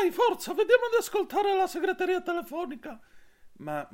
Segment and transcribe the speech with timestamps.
[0.00, 2.98] dai, forza, vediamo di ascoltare la segreteria telefonica.
[3.58, 3.86] Ma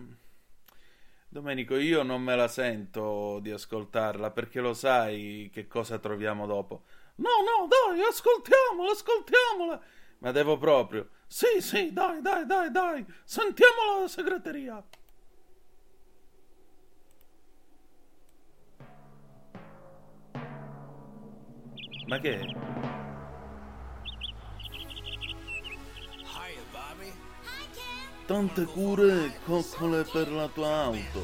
[1.29, 6.85] Domenico, io non me la sento di ascoltarla perché lo sai che cosa troviamo dopo.
[7.17, 9.81] No, no, dai, ascoltiamola, ascoltiamola.
[10.19, 11.11] Ma devo proprio.
[11.27, 13.05] Sì, sì, dai, dai, dai, dai.
[13.25, 14.83] Sentiamo la segreteria.
[22.07, 22.96] Ma che è?
[28.27, 31.23] Tante cure e coccole per la tua auto.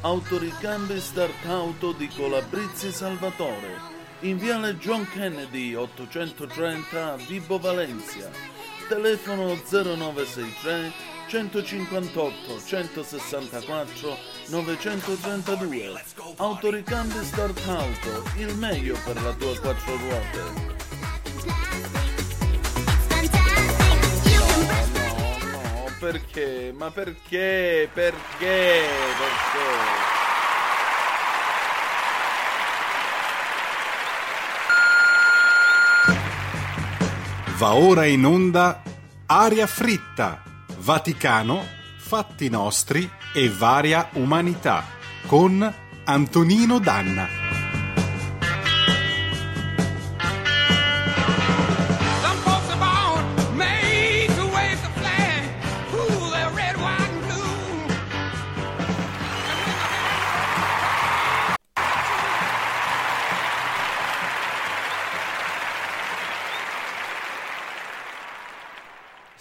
[0.00, 3.78] Autoricambi Start Auto di Colabrizzi Salvatore.
[4.22, 8.28] In viale John Kennedy 830 Vibo Valencia.
[8.88, 10.92] Telefono 0963
[11.28, 16.02] 158 164 932.
[16.34, 21.99] Autoricambi Start Auto, il meglio per la tua quattro ruote.
[26.00, 26.72] Perché?
[26.74, 27.88] Ma perché?
[27.92, 28.86] Perché?
[29.18, 30.18] Perché?
[37.58, 38.82] Va ora in onda
[39.26, 40.42] Aria fritta,
[40.78, 41.62] Vaticano,
[41.98, 44.82] fatti nostri e varia umanità
[45.26, 45.72] con
[46.04, 47.39] Antonino Danna.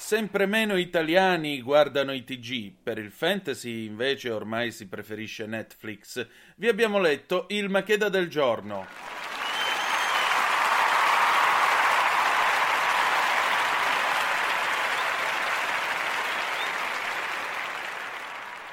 [0.09, 6.25] Sempre meno italiani guardano i TG, per il fantasy invece ormai si preferisce Netflix.
[6.55, 8.87] Vi abbiamo letto il Macheda del giorno.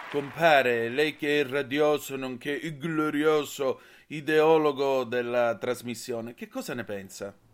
[0.09, 6.85] Compare, lei che è il radioso nonché il glorioso ideologo della trasmissione, che cosa ne
[6.85, 7.46] pensa?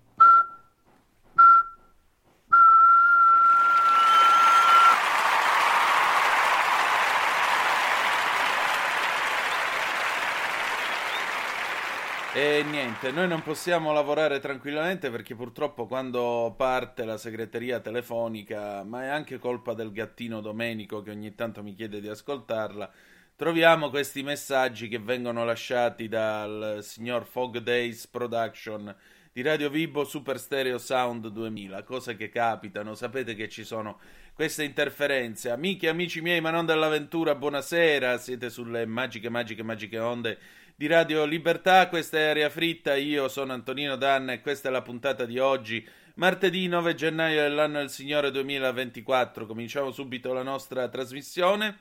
[12.44, 19.04] E niente, noi non possiamo lavorare tranquillamente perché purtroppo quando parte la segreteria telefonica, ma
[19.04, 22.90] è anche colpa del gattino Domenico che ogni tanto mi chiede di ascoltarla,
[23.36, 28.92] troviamo questi messaggi che vengono lasciati dal signor Fog Days Production
[29.32, 34.00] di Radio Vibo Super Stereo Sound 2000, cose che capitano, sapete che ci sono
[34.34, 35.50] queste interferenze.
[35.50, 40.38] Amiche e amici miei, ma non dell'avventura, buonasera, siete sulle magiche, magiche, magiche onde
[40.74, 44.82] di Radio Libertà, questa è Aria Fritta, io sono Antonino Danna e questa è la
[44.82, 49.46] puntata di oggi, martedì 9 gennaio dell'anno del Signore 2024.
[49.46, 51.78] Cominciamo subito la nostra trasmissione.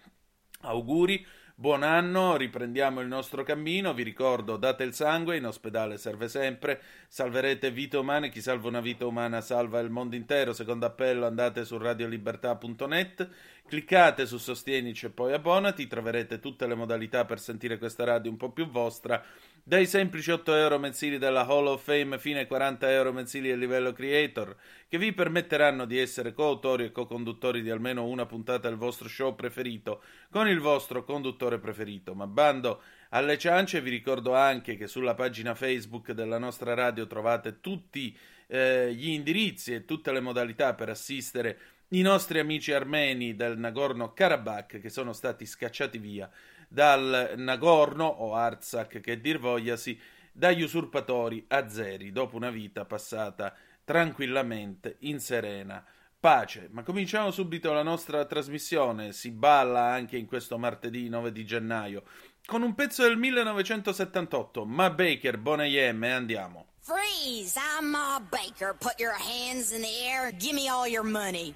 [0.61, 1.25] Auguri
[1.61, 6.81] Buon anno, riprendiamo il nostro cammino, vi ricordo date il sangue, in ospedale serve sempre,
[7.07, 11.63] salverete vite umane, chi salva una vita umana salva il mondo intero, secondo appello andate
[11.63, 13.29] su radiolibertà.net,
[13.67, 18.37] cliccate su sostienici e poi abbonati, troverete tutte le modalità per sentire questa radio un
[18.37, 19.23] po' più vostra,
[19.63, 23.55] dai semplici 8 euro mensili della Hall of Fame fino ai 40 euro mensili a
[23.55, 24.55] livello creator,
[24.87, 29.35] che vi permetteranno di essere coautori e co-conduttori di almeno una puntata del vostro show
[29.35, 30.01] preferito
[30.31, 32.15] con il vostro conduttore preferito.
[32.15, 37.59] Ma bando alle ciance, vi ricordo anche che sulla pagina Facebook della nostra radio trovate
[37.59, 38.17] tutti
[38.47, 44.79] eh, gli indirizzi e tutte le modalità per assistere i nostri amici armeni del Nagorno-Karabakh
[44.79, 46.29] che sono stati scacciati via
[46.71, 49.99] dal Nagorno o Artsakh che dir vogliasi
[50.31, 55.83] dagli usurpatori azeri dopo una vita passata tranquillamente in serena
[56.17, 56.69] pace.
[56.71, 62.03] Ma cominciamo subito la nostra trasmissione, si balla anche in questo martedì 9 di gennaio
[62.45, 66.65] con un pezzo del 1978, Ma Baker, Bonayem e andiamo.
[66.79, 67.59] Freeze!
[67.59, 68.73] I'm Ma Baker.
[68.73, 70.31] Put your hands in the air.
[70.31, 71.53] Give me all your money.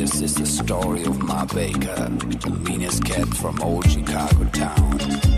[0.00, 5.29] This is the story of my Baker, the meanest cat from old Chicago town.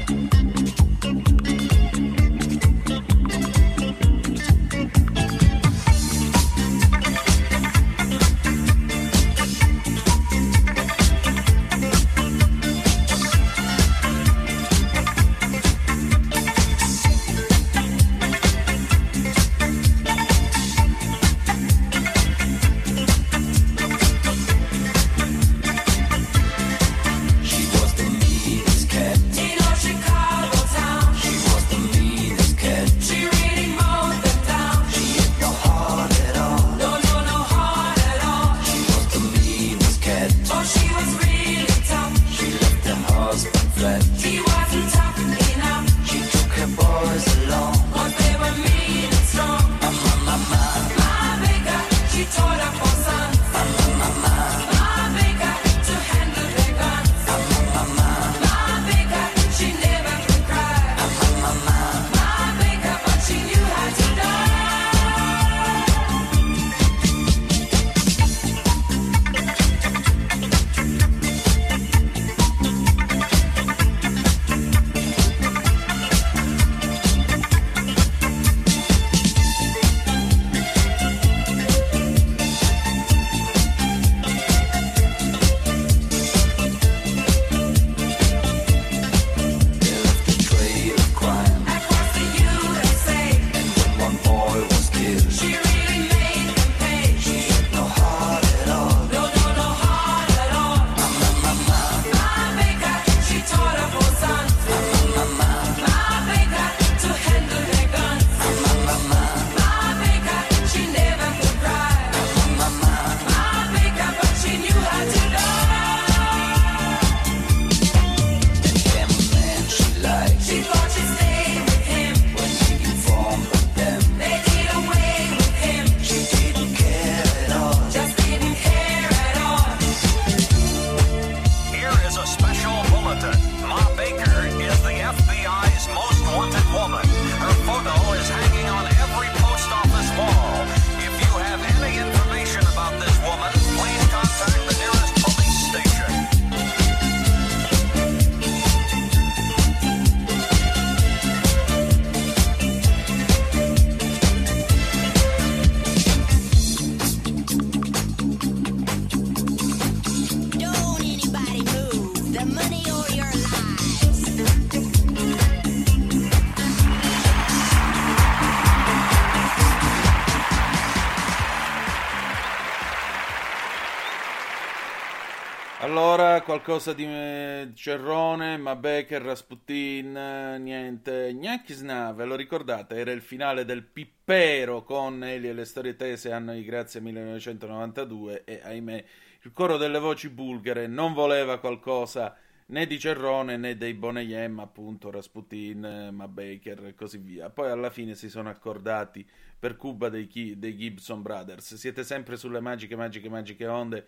[175.82, 182.94] Allora qualcosa di eh, Cerrone, Mabecker, Rasputin, eh, niente, Gnachisna, ve lo ricordate?
[182.94, 188.44] Era il finale del Pippero con Eli e le storie tese anno di grazia 1992
[188.44, 189.04] e ahimè
[189.42, 192.36] il coro delle voci bulgare non voleva qualcosa
[192.66, 197.50] né di Cerrone né dei Boneyem, appunto Rasputin, Mabaker e così via.
[197.50, 201.74] Poi alla fine si sono accordati per Cuba dei, dei Gibson Brothers.
[201.74, 204.06] Siete sempre sulle magiche, magiche, magiche onde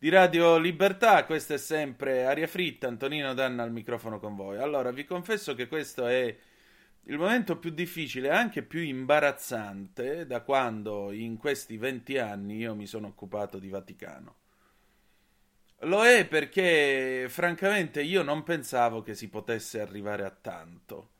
[0.00, 1.26] di Radio Libertà.
[1.26, 2.88] Questa è sempre Aria Fritta.
[2.88, 4.56] Antonino Danna al microfono con voi.
[4.56, 6.34] Allora, vi confesso che questo è
[7.04, 12.86] il momento più difficile anche più imbarazzante da quando in questi 20 anni io mi
[12.86, 14.36] sono occupato di Vaticano.
[15.80, 21.10] Lo è perché francamente io non pensavo che si potesse arrivare a tanto.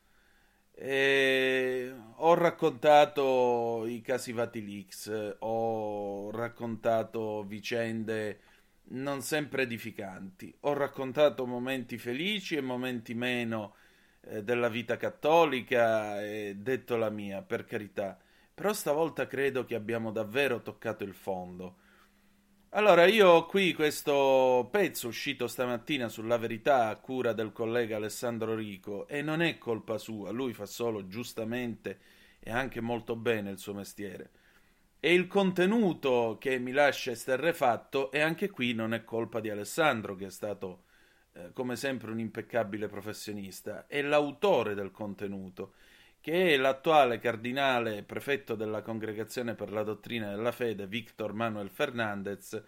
[0.72, 8.48] E ho raccontato i casi Vatilix, ho raccontato vicende
[8.88, 13.74] non sempre edificanti, ho raccontato momenti felici e momenti meno
[14.22, 18.18] eh, della vita cattolica e detto la mia, per carità.
[18.54, 21.76] Però stavolta credo che abbiamo davvero toccato il fondo
[22.72, 28.54] allora, io ho qui questo pezzo uscito stamattina sulla verità a cura del collega Alessandro
[28.54, 31.98] Rico e non è colpa sua, lui fa solo giustamente
[32.38, 34.30] e anche molto bene il suo mestiere.
[35.00, 40.14] E il contenuto che mi lascia esterrefatto e anche qui non è colpa di Alessandro
[40.14, 40.84] che è stato
[41.32, 45.72] eh, come sempre un impeccabile professionista, è l'autore del contenuto
[46.20, 52.62] che è l'attuale cardinale prefetto della Congregazione per la Dottrina della Fede, Victor Manuel Fernandez,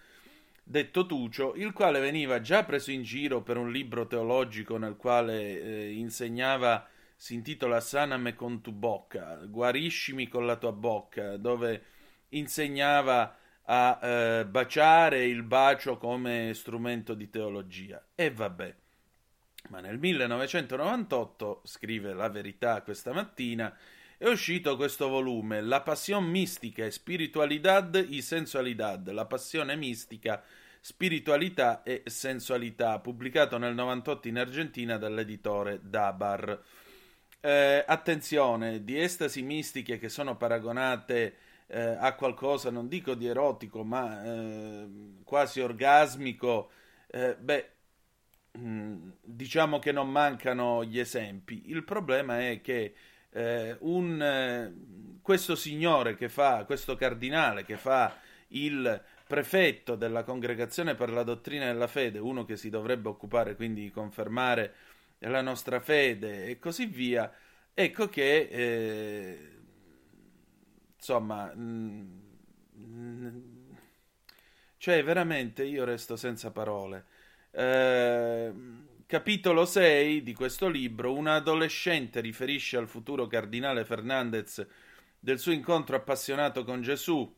[0.63, 5.61] detto Tucio, il quale veniva già preso in giro per un libro teologico nel quale
[5.61, 11.83] eh, insegnava, si intitola Saname con tu bocca, guariscimi con la tua bocca, dove
[12.33, 18.05] insegnava a eh, baciare il bacio come strumento di teologia.
[18.15, 18.75] E vabbè.
[19.69, 23.75] Ma nel 1998, scrive La Verità questa mattina,
[24.19, 30.43] è uscito questo volume, La Pasión Mística e Spiritualidad y Sensualidad, la passione mistica,
[30.81, 36.61] spiritualità e sensualità, pubblicato nel 98 in Argentina dall'editore Dabar.
[37.41, 41.35] Eh, attenzione, di estasi mistiche che sono paragonate
[41.67, 44.89] eh, a qualcosa, non dico di erotico, ma eh,
[45.25, 46.71] quasi orgasmico,
[47.09, 47.71] eh, beh,
[48.59, 51.71] Mm, diciamo che non mancano gli esempi.
[51.71, 52.95] Il problema è che
[53.31, 58.15] eh, un, eh, questo signore che fa, questo cardinale che fa
[58.49, 63.83] il prefetto della congregazione per la dottrina della fede, uno che si dovrebbe occupare quindi
[63.85, 64.75] di confermare
[65.21, 67.33] la nostra fede e così via,
[67.73, 69.52] ecco che eh,
[71.03, 72.19] insomma, mm,
[72.75, 73.77] mh,
[74.77, 77.07] cioè veramente io resto senza parole.
[77.53, 84.65] Ehm, capitolo 6 di questo libro, un adolescente riferisce al futuro cardinale Fernandez
[85.19, 87.33] del suo incontro appassionato con Gesù.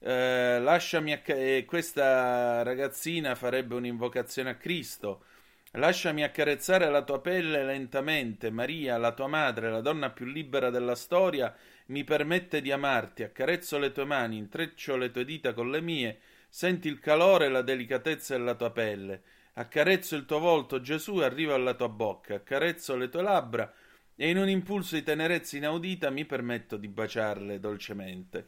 [0.00, 5.24] Eh, lasciami acc- eh, questa ragazzina farebbe un'invocazione a Cristo.
[5.72, 10.94] Lasciami accarezzare la tua pelle lentamente, Maria, la tua madre, la donna più libera della
[10.94, 11.54] storia,
[11.88, 16.20] mi permette di amarti, accarezzo le tue mani, intreccio le tue dita con le mie,
[16.48, 19.22] senti il calore la delicatezza della tua pelle.
[19.54, 23.72] Accarezzo il tuo volto, Gesù, e arrivo alla tua bocca, accarezzo le tue labbra
[24.14, 28.46] e in un impulso di tenerezza inaudita mi permetto di baciarle dolcemente.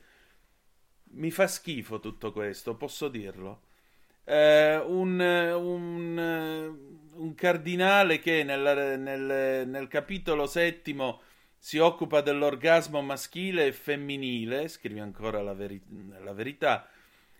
[1.12, 3.62] Mi fa schifo tutto questo, posso dirlo.
[4.24, 6.78] Eh, un, un,
[7.14, 11.22] un, cardinale che nel, nel, nel capitolo settimo
[11.60, 15.80] si occupa dell'orgasmo maschile e femminile, scrive ancora la, veri-
[16.24, 16.88] la verità,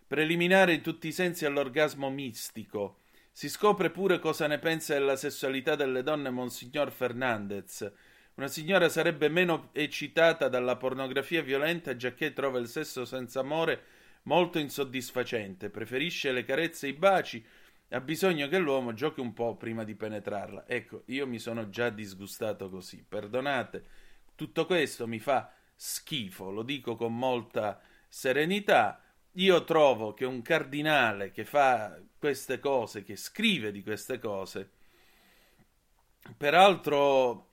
[0.07, 2.99] preliminare in tutti i sensi all'orgasmo mistico
[3.33, 7.91] si scopre pure cosa ne pensa della sessualità delle donne Monsignor Fernandez.
[8.35, 13.83] Una signora sarebbe meno eccitata dalla pornografia violenta giacché trova il sesso senza amore
[14.25, 17.43] molto insoddisfacente, preferisce le carezze e i baci,
[17.93, 20.65] ha bisogno che l'uomo giochi un po' prima di penetrarla.
[20.67, 23.85] Ecco, io mi sono già disgustato così, perdonate.
[24.41, 27.79] Tutto questo mi fa schifo, lo dico con molta
[28.09, 29.03] serenità.
[29.33, 34.71] Io trovo che un cardinale che fa queste cose, che scrive di queste cose,
[36.39, 37.51] peraltro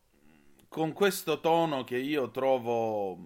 [0.70, 3.18] con questo tono che io trovo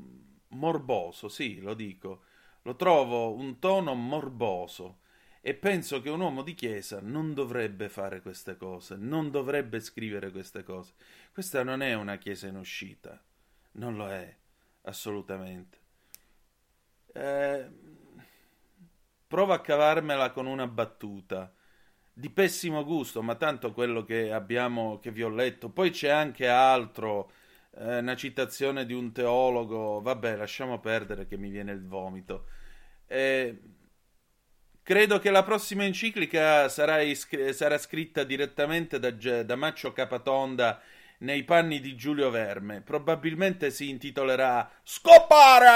[0.47, 2.23] morboso, sì, lo dico,
[2.63, 5.01] lo trovo un tono morboso.
[5.39, 10.31] E penso che un uomo di chiesa non dovrebbe fare queste cose, non dovrebbe scrivere
[10.31, 10.93] queste cose.
[11.31, 13.23] Questa non è una chiesa in uscita,
[13.73, 14.35] non lo è,
[14.83, 15.79] assolutamente.
[17.13, 17.69] Eh,
[19.27, 21.53] Prova a cavarmela con una battuta.
[22.13, 25.69] di pessimo gusto, ma tanto quello che abbiamo, che vi ho letto.
[25.69, 27.31] Poi c'è anche altro,
[27.77, 32.47] eh, una citazione di un teologo, vabbè, lasciamo perdere che mi viene il vomito.
[33.07, 33.59] Eh,
[34.83, 39.11] credo che la prossima enciclica sarà, iscr- sarà scritta direttamente da,
[39.43, 40.81] da Maccio Capatonda
[41.21, 42.81] nei panni di Giulio Verme.
[42.81, 45.71] Probabilmente si intitolerà Scopare!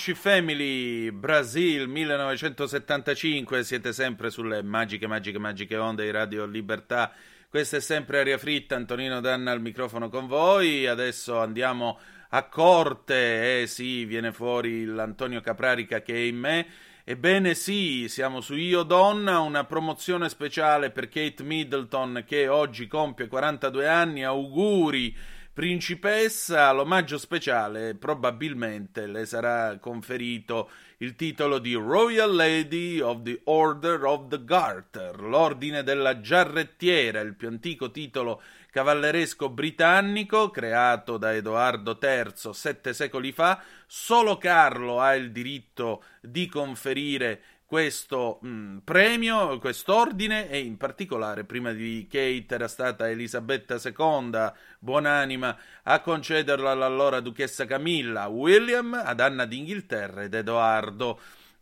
[0.00, 7.12] Ricci Family, Brasil 1975, siete sempre sulle magiche, magiche, magiche onde di Radio Libertà.
[7.50, 10.86] Questa è sempre Aria Fritta, Antonino Danna al microfono con voi.
[10.86, 16.66] Adesso andiamo a corte, eh sì, viene fuori l'Antonio Caprarica che è in me.
[17.02, 23.26] Ebbene sì, siamo su Io Donna, una promozione speciale per Kate Middleton che oggi compie
[23.26, 24.22] 42 anni.
[24.22, 25.16] Auguri!
[25.52, 34.04] Principessa, l'omaggio speciale probabilmente le sarà conferito il titolo di Royal Lady of the Order
[34.04, 41.98] of the Garter, l'ordine della giarrettiera, il più antico titolo cavalleresco britannico creato da Edoardo
[42.00, 43.60] III sette secoli fa.
[43.86, 51.44] Solo Carlo ha il diritto di conferire questo mh, mm, premio, quest'ordine e in particolare
[51.44, 59.20] prima di Kate era stata Elisabetta II, buonanima, a concederlo all'allora duchessa Camilla, William, ad
[59.20, 61.20] Anna d'Inghilterra ed Edoardo.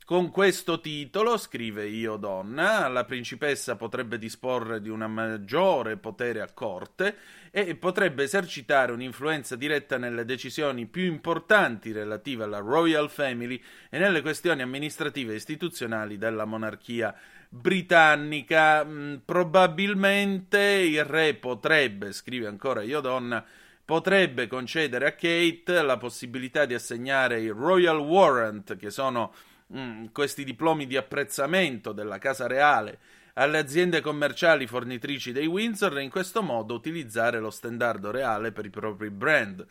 [0.09, 6.51] Con questo titolo, scrive Io Donna, la principessa potrebbe disporre di un maggiore potere a
[6.51, 7.15] corte
[7.51, 14.23] e potrebbe esercitare un'influenza diretta nelle decisioni più importanti relative alla Royal Family e nelle
[14.23, 17.15] questioni amministrative e istituzionali della monarchia
[17.51, 18.83] britannica.
[18.87, 23.45] Mm, probabilmente il re potrebbe, scrive ancora Io Donna,
[23.85, 29.35] potrebbe concedere a Kate la possibilità di assegnare i Royal Warrant, che sono
[29.75, 32.99] mm, questi diplomi di apprezzamento della Casa Reale
[33.39, 38.65] alle aziende commerciali fornitrici dei Windsor e in questo modo utilizzare lo stendardo reale per
[38.65, 39.65] i propri brand.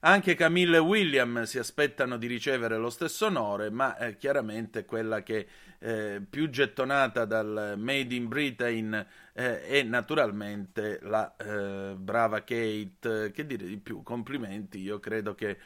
[0.00, 5.22] Anche Camille e William si aspettano di ricevere lo stesso onore, ma eh, chiaramente quella
[5.22, 5.46] che
[5.78, 13.32] eh, più gettonata dal Made in Britain eh, è naturalmente la eh, brava Kate.
[13.32, 14.02] Che dire di più?
[14.02, 15.56] Complimenti, io credo che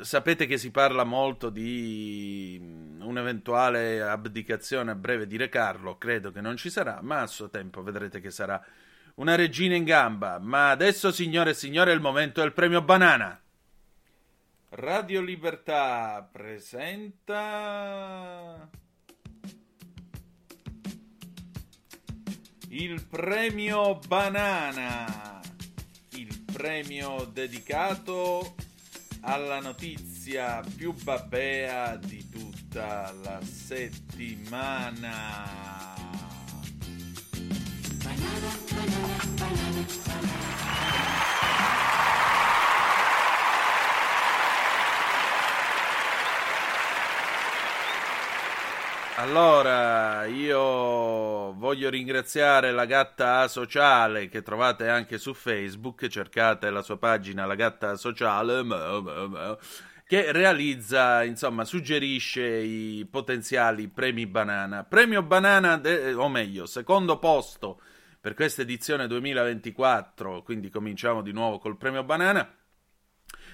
[0.00, 6.40] Sapete che si parla molto di un'eventuale abdicazione a breve di Re Carlo, credo che
[6.40, 8.62] non ci sarà, ma a suo tempo vedrete che sarà
[9.16, 10.38] una regina in gamba.
[10.38, 13.38] Ma adesso, signore e signori, è il momento del premio banana.
[14.70, 17.30] Radio Libertà presenta
[22.68, 25.42] il premio Banana,
[26.12, 28.54] il premio dedicato
[29.20, 32.26] alla notizia più babbea di
[32.72, 35.10] tutta la settimana.
[49.16, 56.96] Allora, io voglio ringraziare la gatta sociale che trovate anche su Facebook, cercate la sua
[56.96, 58.62] pagina La gatta sociale
[60.12, 64.84] che realizza, insomma, suggerisce i potenziali premi banana.
[64.84, 67.80] Premio banana, de- o meglio, secondo posto
[68.20, 72.46] per questa edizione 2024, quindi cominciamo di nuovo col premio banana.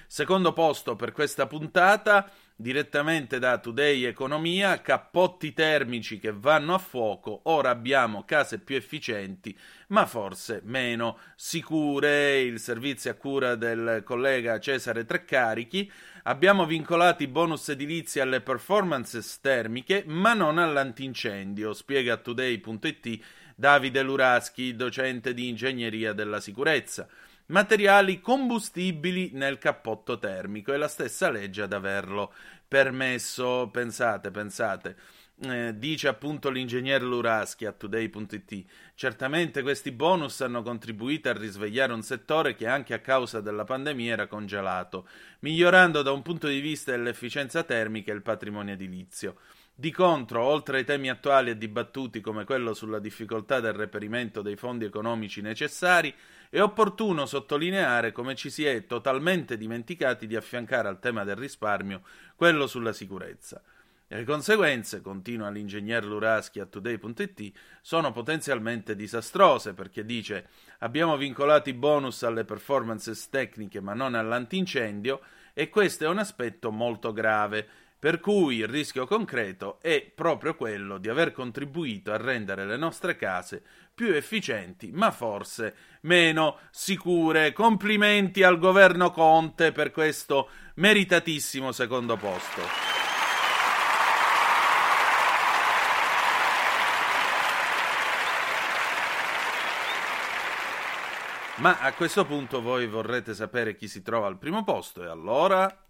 [0.05, 2.29] Secondo posto per questa puntata,
[2.61, 9.57] direttamente da Today Economia, cappotti termici che vanno a fuoco, ora abbiamo case più efficienti,
[9.87, 12.41] ma forse meno sicure.
[12.41, 15.89] Il servizio a cura del collega Cesare Treccarichi.
[16.23, 23.19] Abbiamo vincolati i bonus edilizi alle performances termiche, ma non all'antincendio, spiega Today.it
[23.55, 27.07] Davide Luraschi, docente di ingegneria della sicurezza.
[27.49, 32.31] Materiali combustibili nel cappotto termico, è la stessa legge ad averlo
[32.67, 33.69] permesso.
[33.71, 34.95] Pensate, pensate.
[35.41, 38.65] Eh, dice appunto l'ingegner Luraschi a today.it.
[38.93, 44.13] Certamente questi bonus hanno contribuito a risvegliare un settore che anche a causa della pandemia
[44.13, 45.07] era congelato,
[45.39, 49.37] migliorando da un punto di vista dell'efficienza termica il patrimonio edilizio.
[49.79, 54.57] Di contro, oltre ai temi attuali e dibattuti come quello sulla difficoltà del reperimento dei
[54.57, 56.13] fondi economici necessari,
[56.49, 62.01] è opportuno sottolineare come ci si è totalmente dimenticati di affiancare al tema del risparmio
[62.35, 63.61] quello sulla sicurezza.
[64.07, 71.73] Le conseguenze, continua l'ingegner Luraschi a today.it, sono potenzialmente disastrose perché dice abbiamo vincolato i
[71.73, 75.21] bonus alle performances tecniche ma non all'antincendio
[75.53, 80.97] e questo è un aspetto molto grave per cui il rischio concreto è proprio quello
[80.97, 83.61] di aver contribuito a rendere le nostre case
[83.93, 87.51] più efficienti, ma forse meno sicure.
[87.51, 92.61] Complimenti al governo Conte per questo meritatissimo secondo posto.
[101.57, 105.88] Ma a questo punto voi vorrete sapere chi si trova al primo posto e allora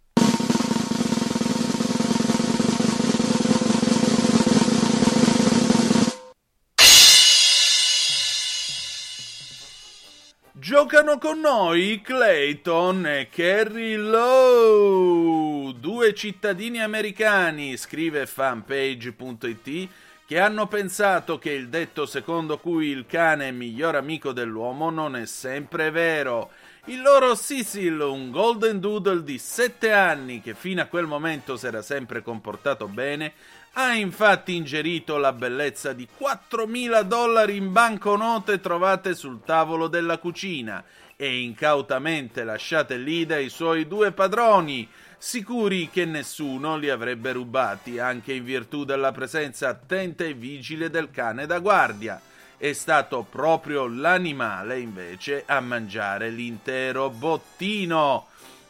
[10.69, 19.89] Giocano con noi Clayton e Kerry Lowe, due cittadini americani, scrive fanpage.it,
[20.27, 25.15] che hanno pensato che il detto secondo cui il cane è miglior amico dell'uomo non
[25.15, 26.51] è sempre vero.
[26.85, 31.65] Il loro Cecil, un golden doodle di 7 anni che fino a quel momento si
[31.65, 33.33] era sempre comportato bene,
[33.73, 40.83] ha infatti ingerito la bellezza di 4.000 dollari in banconote trovate sul tavolo della cucina
[41.15, 48.31] e incautamente lasciate lì dai suoi due padroni, sicuri che nessuno li avrebbe rubati, anche
[48.31, 52.21] in virtù della presenza attenta e vigile del cane da guardia.
[52.55, 58.27] È stato proprio l'animale, invece, a mangiare l'intero bottino.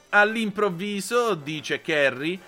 [0.10, 2.40] All'improvviso, dice Kerry,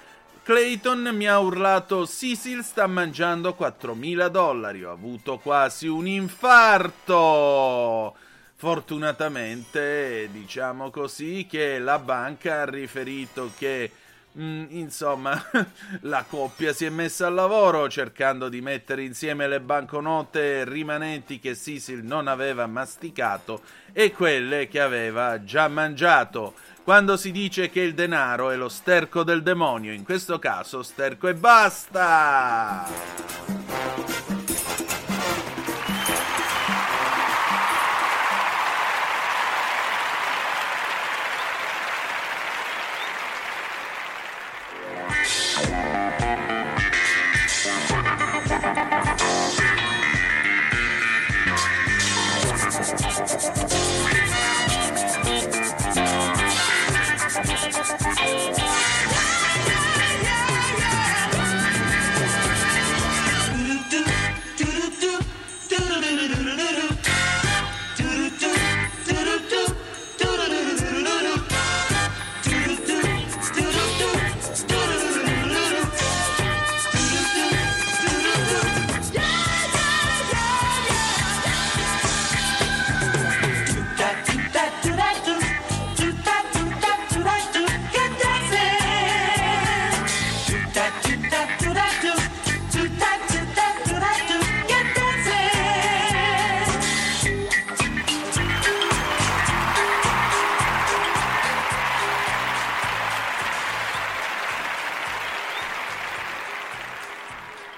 [0.43, 8.15] Clayton mi ha urlato Cecil sta mangiando 4.000 dollari, ho avuto quasi un infarto.
[8.56, 13.91] Fortunatamente, diciamo così, che la banca ha riferito che
[14.39, 15.38] Mm, insomma,
[16.01, 21.54] la coppia si è messa al lavoro cercando di mettere insieme le banconote rimanenti che
[21.54, 26.54] Cecil non aveva masticato e quelle che aveva già mangiato.
[26.84, 31.28] Quando si dice che il denaro è lo sterco del demonio, in questo caso sterco
[31.28, 32.86] e basta!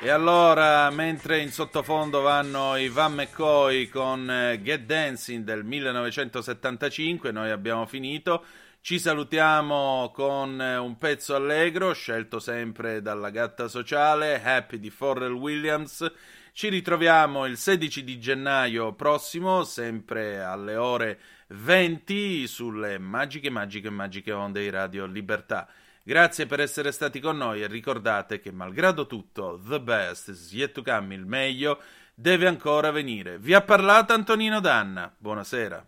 [0.04, 7.32] E allora, mentre in sottofondo vanno i Van McCoy con eh, Get Dancing del 1975,
[7.32, 8.44] noi abbiamo finito.
[8.82, 15.32] Ci salutiamo con eh, un pezzo allegro, scelto sempre dalla gatta sociale, Happy di Forrell
[15.32, 16.12] Williams.
[16.52, 24.34] Ci ritroviamo il 16 di gennaio prossimo, sempre alle ore 20, sulle magiche, magiche, magiche
[24.34, 25.66] onde di Radio Libertà.
[26.06, 30.74] Grazie per essere stati con noi e ricordate che malgrado tutto, the best is yet
[30.74, 31.80] to come, il meglio
[32.14, 33.40] deve ancora venire.
[33.40, 35.10] Vi ha parlato Antonino Danna.
[35.18, 35.88] Buonasera.